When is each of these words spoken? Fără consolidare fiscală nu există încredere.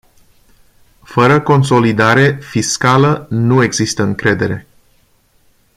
Fără 1.03 1.41
consolidare 1.41 2.31
fiscală 2.41 3.27
nu 3.29 3.63
există 3.63 4.03
încredere. 4.03 4.67